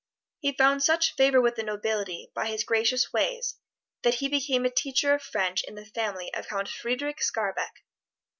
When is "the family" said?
5.75-6.33